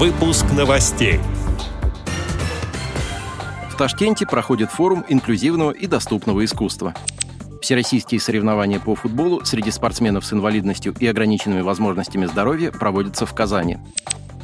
Выпуск 0.00 0.46
новостей. 0.56 1.20
В 3.68 3.76
Ташкенте 3.76 4.24
проходит 4.24 4.70
форум 4.70 5.04
инклюзивного 5.06 5.72
и 5.72 5.86
доступного 5.86 6.42
искусства. 6.42 6.94
Всероссийские 7.60 8.18
соревнования 8.18 8.80
по 8.80 8.94
футболу 8.94 9.44
среди 9.44 9.70
спортсменов 9.70 10.24
с 10.24 10.32
инвалидностью 10.32 10.94
и 10.98 11.06
ограниченными 11.06 11.60
возможностями 11.60 12.24
здоровья 12.24 12.70
проводятся 12.70 13.26
в 13.26 13.34
Казани. 13.34 13.76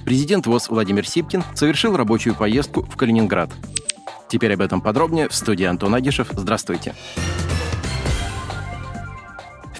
Президент 0.04 0.46
ВОЗ 0.46 0.68
Владимир 0.68 1.08
Сипкин 1.08 1.42
совершил 1.54 1.96
рабочую 1.96 2.34
поездку 2.34 2.82
в 2.82 2.94
Калининград. 2.94 3.48
Теперь 4.28 4.52
об 4.52 4.60
этом 4.60 4.82
подробнее 4.82 5.30
в 5.30 5.34
студии 5.34 5.64
Антон 5.64 5.94
Агишев. 5.94 6.28
Здравствуйте. 6.32 6.94
Здравствуйте 7.14 7.45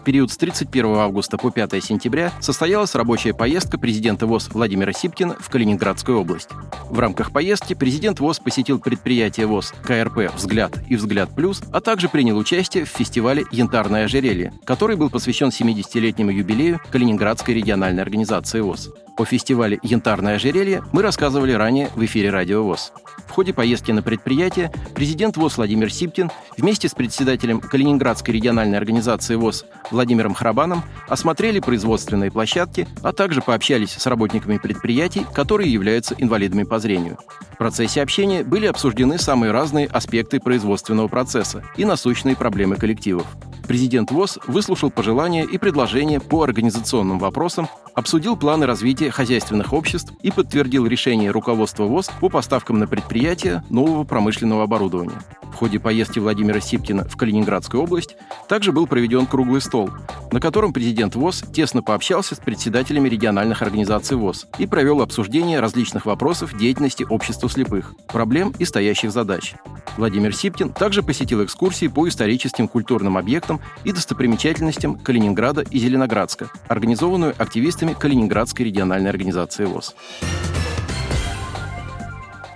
период 0.06 0.30
с 0.30 0.36
31 0.36 0.86
августа 0.98 1.36
по 1.36 1.50
5 1.50 1.82
сентября 1.82 2.32
состоялась 2.38 2.94
рабочая 2.94 3.34
поездка 3.34 3.76
президента 3.76 4.28
ВОЗ 4.28 4.50
Владимира 4.52 4.92
Сипкина 4.92 5.34
в 5.34 5.50
Калининградскую 5.50 6.20
область. 6.20 6.50
В 6.88 6.96
рамках 7.00 7.32
поездки 7.32 7.74
президент 7.74 8.20
ВОЗ 8.20 8.38
посетил 8.38 8.78
предприятие 8.78 9.46
ВОЗ 9.46 9.74
КРП 9.82 10.32
«Взгляд» 10.36 10.78
и 10.88 10.94
«Взгляд 10.94 11.34
плюс», 11.34 11.60
а 11.72 11.80
также 11.80 12.08
принял 12.08 12.38
участие 12.38 12.84
в 12.84 12.88
фестивале 12.88 13.46
«Янтарное 13.50 14.04
ожерелье», 14.04 14.52
который 14.64 14.94
был 14.94 15.10
посвящен 15.10 15.48
70-летнему 15.48 16.30
юбилею 16.30 16.80
Калининградской 16.92 17.54
региональной 17.54 18.02
организации 18.04 18.60
ВОЗ. 18.60 18.90
О 19.18 19.24
фестивале 19.24 19.78
«Янтарное 19.82 20.34
ожерелье» 20.34 20.82
мы 20.92 21.00
рассказывали 21.00 21.52
ранее 21.52 21.88
в 21.94 22.04
эфире 22.04 22.28
«Радио 22.28 22.62
ВОЗ». 22.62 22.92
В 23.26 23.30
ходе 23.30 23.54
поездки 23.54 23.90
на 23.90 24.02
предприятие 24.02 24.70
президент 24.94 25.38
ВОЗ 25.38 25.56
Владимир 25.56 25.90
Сипкин 25.90 26.30
вместе 26.58 26.86
с 26.88 26.94
председателем 26.94 27.60
Калининградской 27.60 28.34
региональной 28.34 28.76
организации 28.76 29.36
ВОЗ 29.36 29.64
Владимиром 29.90 30.34
Храбаном 30.34 30.82
осмотрели 31.08 31.60
производственные 31.60 32.30
площадки, 32.30 32.86
а 33.02 33.12
также 33.12 33.40
пообщались 33.40 33.92
с 33.92 34.06
работниками 34.06 34.58
предприятий, 34.58 35.24
которые 35.32 35.72
являются 35.72 36.14
инвалидами 36.18 36.64
по 36.64 36.78
зрению. 36.78 37.16
В 37.52 37.56
процессе 37.56 38.02
общения 38.02 38.44
были 38.44 38.66
обсуждены 38.66 39.18
самые 39.18 39.50
разные 39.50 39.86
аспекты 39.86 40.40
производственного 40.40 41.08
процесса 41.08 41.64
и 41.78 41.86
насущные 41.86 42.36
проблемы 42.36 42.76
коллективов. 42.76 43.26
Президент 43.66 44.10
ВОЗ 44.10 44.38
выслушал 44.46 44.90
пожелания 44.90 45.44
и 45.44 45.56
предложения 45.56 46.20
по 46.20 46.42
организационным 46.42 47.18
вопросам, 47.18 47.68
обсудил 47.96 48.36
планы 48.36 48.66
развития 48.66 49.10
хозяйственных 49.10 49.72
обществ 49.72 50.12
и 50.22 50.30
подтвердил 50.30 50.86
решение 50.86 51.30
руководства 51.30 51.84
ВОЗ 51.84 52.10
по 52.20 52.28
поставкам 52.28 52.78
на 52.78 52.86
предприятия 52.86 53.64
нового 53.70 54.04
промышленного 54.04 54.64
оборудования. 54.64 55.18
В 55.56 55.58
ходе 55.58 55.80
поездки 55.80 56.18
Владимира 56.18 56.60
Сипкина 56.60 57.04
в 57.08 57.16
Калининградскую 57.16 57.82
область 57.82 58.14
также 58.46 58.72
был 58.72 58.86
проведен 58.86 59.24
круглый 59.24 59.62
стол, 59.62 59.88
на 60.30 60.38
котором 60.38 60.74
президент 60.74 61.14
ВОЗ 61.14 61.44
тесно 61.50 61.82
пообщался 61.82 62.34
с 62.34 62.38
председателями 62.38 63.08
региональных 63.08 63.62
организаций 63.62 64.18
ВОЗ 64.18 64.48
и 64.58 64.66
провел 64.66 65.00
обсуждение 65.00 65.58
различных 65.60 66.04
вопросов 66.04 66.54
деятельности 66.58 67.06
общества 67.08 67.48
слепых, 67.48 67.94
проблем 68.06 68.52
и 68.58 68.66
стоящих 68.66 69.12
задач. 69.12 69.54
Владимир 69.96 70.34
Сипкин 70.34 70.74
также 70.74 71.02
посетил 71.02 71.42
экскурсии 71.42 71.86
по 71.86 72.06
историческим 72.06 72.68
культурным 72.68 73.16
объектам 73.16 73.62
и 73.82 73.92
достопримечательностям 73.92 74.98
Калининграда 74.98 75.62
и 75.62 75.78
Зеленоградска, 75.78 76.50
организованную 76.68 77.34
активистами 77.38 77.94
Калининградской 77.98 78.66
региональной 78.66 79.08
организации 79.08 79.64
ВОЗ. 79.64 79.94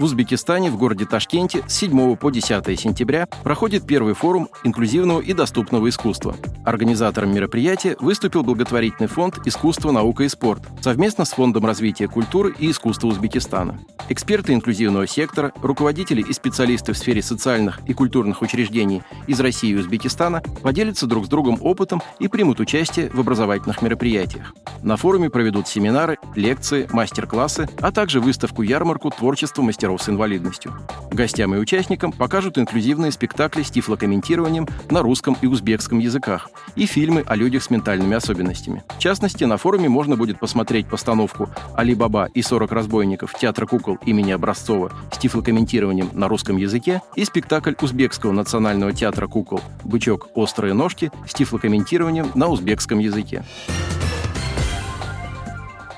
В 0.01 0.05
Узбекистане, 0.05 0.71
в 0.71 0.79
городе 0.79 1.05
Ташкенте, 1.05 1.63
с 1.69 1.75
7 1.75 2.17
по 2.17 2.31
10 2.31 2.81
сентября 2.81 3.29
проходит 3.45 3.87
первый 3.87 4.15
форум 4.15 4.49
инклюзивного 4.65 5.21
и 5.21 5.35
доступного 5.35 5.91
искусства. 5.91 6.37
Организатором 6.65 7.35
мероприятия 7.35 7.99
выступил 8.01 8.43
благотворительный 8.43 9.09
фонд 9.09 9.47
«Искусство, 9.47 9.91
наука 9.91 10.25
и 10.25 10.31
спорт» 10.31 10.63
совместно 10.81 11.27
с 11.27 11.33
Фондом 11.33 11.67
развития 11.67 12.09
культуры 12.09 12.55
и 12.59 12.71
искусства 12.71 13.09
Узбекистана. 13.09 13.79
Эксперты 14.09 14.55
инклюзивного 14.55 15.07
сектора, 15.07 15.53
руководители 15.61 16.23
и 16.23 16.33
специалисты 16.33 16.95
в 16.95 16.97
сфере 16.97 17.21
социальных 17.21 17.81
и 17.87 17.93
культурных 17.93 18.41
учреждений 18.41 19.03
из 19.27 19.39
России 19.39 19.69
и 19.69 19.77
Узбекистана 19.77 20.43
поделятся 20.63 21.07
друг 21.07 21.27
с 21.27 21.29
другом 21.29 21.59
опытом 21.61 22.01
и 22.19 22.27
примут 22.27 22.59
участие 22.59 23.11
в 23.11 23.21
образовательных 23.21 23.83
мероприятиях. 23.83 24.55
На 24.83 24.97
форуме 24.97 25.29
проведут 25.29 25.69
семинары, 25.69 26.17
лекции, 26.35 26.89
мастер-классы, 26.91 27.69
а 27.83 27.93
также 27.93 28.21
выставку-ярмарку 28.21 29.11
творчества 29.11 29.61
мастеров 29.61 29.90
мастеров 29.91 30.03
с 30.03 30.09
инвалидностью. 30.09 30.73
Гостям 31.11 31.55
и 31.55 31.59
участникам 31.59 32.13
покажут 32.13 32.59
инклюзивные 32.59 33.13
спектакли 33.13 33.63
с 33.63 33.71
тифлокомментированием 33.71 34.69
на 34.91 35.03
русском 35.03 35.37
и 35.43 35.47
узбекском 35.47 35.99
языках 35.99 36.51
и 36.77 36.87
фильмы 36.87 37.25
о 37.27 37.37
людях 37.37 37.63
с 37.63 37.71
ментальными 37.71 38.17
особенностями. 38.17 38.83
В 38.89 38.99
частности, 38.99 39.45
на 39.45 39.57
форуме 39.57 39.89
можно 39.89 40.17
будет 40.17 40.39
посмотреть 40.39 40.87
постановку 40.87 41.49
«Али 41.75 41.95
Баба 41.95 42.29
и 42.35 42.43
40 42.43 42.73
разбойников» 42.73 43.35
театра 43.35 43.67
кукол 43.67 43.99
имени 44.07 44.33
Образцова 44.33 44.93
с 45.13 45.19
тифлокомментированием 45.19 46.11
на 46.13 46.29
русском 46.29 46.57
языке 46.57 47.03
и 47.17 47.25
спектакль 47.25 47.75
Узбекского 47.81 48.33
национального 48.33 48.93
театра 48.93 49.27
кукол 49.27 49.61
«Бычок. 49.85 50.29
Острые 50.35 50.75
ножки» 50.75 51.11
с 51.27 51.35
тифлокомментированием 51.35 52.31
на 52.35 52.49
узбекском 52.49 52.99
языке. 52.99 53.45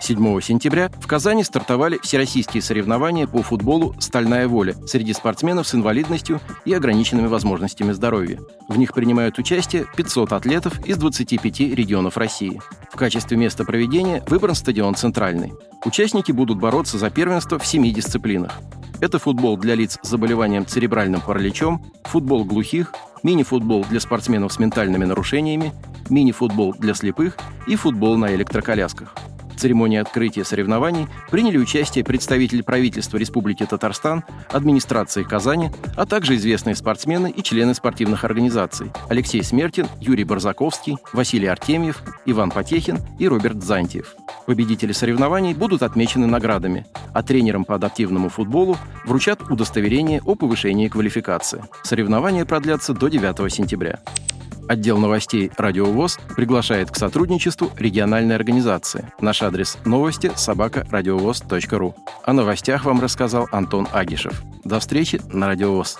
7 0.02 0.40
сентября 0.40 0.90
в 1.00 1.06
Казани 1.06 1.44
стартовали 1.44 1.96
всероссийские 2.02 2.60
соревнования 2.60 3.28
по 3.28 3.40
футболу 3.40 3.94
«Стальная 4.00 4.48
воля» 4.48 4.74
среди 4.84 5.12
спортсменов 5.12 5.68
с 5.68 5.76
инвалидностью 5.76 6.40
и 6.64 6.74
ограниченными 6.74 7.28
возможностями 7.28 7.92
здоровья. 7.92 8.40
В 8.68 8.76
них 8.76 8.94
принимают 8.94 9.38
участие 9.38 9.86
500 9.96 10.32
атлетов 10.32 10.84
из 10.84 10.96
25 10.96 11.60
регионов 11.60 12.16
России. 12.16 12.60
В 12.90 12.96
качестве 12.96 13.36
места 13.36 13.64
проведения 13.64 14.24
выбран 14.26 14.56
стадион 14.56 14.96
«Центральный». 14.96 15.52
Участники 15.84 16.32
будут 16.32 16.58
бороться 16.58 16.98
за 16.98 17.08
первенство 17.08 17.60
в 17.60 17.66
семи 17.66 17.92
дисциплинах. 17.92 18.58
Это 19.00 19.20
футбол 19.20 19.56
для 19.56 19.76
лиц 19.76 20.00
с 20.02 20.08
заболеванием 20.08 20.66
церебральным 20.66 21.20
параличом, 21.20 21.80
футбол 22.02 22.44
глухих, 22.44 22.92
мини-футбол 23.22 23.84
для 23.88 24.00
спортсменов 24.00 24.52
с 24.52 24.58
ментальными 24.58 25.04
нарушениями, 25.04 25.72
мини-футбол 26.10 26.74
для 26.76 26.94
слепых 26.94 27.36
и 27.68 27.76
футбол 27.76 28.16
на 28.16 28.34
электроколясках 28.34 29.14
церемонии 29.62 29.98
открытия 29.98 30.44
соревнований 30.44 31.06
приняли 31.30 31.56
участие 31.56 32.04
представители 32.04 32.62
правительства 32.62 33.16
Республики 33.16 33.64
Татарстан, 33.64 34.24
администрации 34.50 35.22
Казани, 35.22 35.70
а 35.96 36.04
также 36.04 36.34
известные 36.34 36.74
спортсмены 36.74 37.30
и 37.30 37.42
члены 37.44 37.72
спортивных 37.74 38.24
организаций 38.24 38.90
Алексей 39.08 39.42
Смертин, 39.44 39.86
Юрий 40.00 40.24
Барзаковский, 40.24 40.96
Василий 41.12 41.46
Артемьев, 41.46 42.02
Иван 42.26 42.50
Потехин 42.50 42.98
и 43.20 43.28
Роберт 43.28 43.62
Зантьев. 43.62 44.16
Победители 44.46 44.90
соревнований 44.90 45.54
будут 45.54 45.84
отмечены 45.84 46.26
наградами, 46.26 46.84
а 47.14 47.22
тренерам 47.22 47.64
по 47.64 47.76
адаптивному 47.76 48.30
футболу 48.30 48.76
вручат 49.04 49.42
удостоверение 49.48 50.20
о 50.26 50.34
повышении 50.34 50.88
квалификации. 50.88 51.62
Соревнования 51.84 52.44
продлятся 52.44 52.94
до 52.94 53.06
9 53.06 53.52
сентября. 53.52 54.00
Отдел 54.68 54.98
новостей 54.98 55.50
«Радио 55.56 55.86
ВОЗ» 55.86 56.18
приглашает 56.36 56.90
к 56.90 56.96
сотрудничеству 56.96 57.70
региональной 57.76 58.34
организации. 58.34 59.12
Наш 59.20 59.42
адрес 59.42 59.78
новости– 59.84 60.30
собакарадиовоз.ру. 60.36 61.94
О 62.24 62.32
новостях 62.32 62.84
вам 62.84 63.00
рассказал 63.00 63.48
Антон 63.52 63.88
Агишев. 63.92 64.42
До 64.64 64.80
встречи 64.80 65.20
на 65.32 65.46
«Радио 65.48 65.72
ВОЗ». 65.72 65.98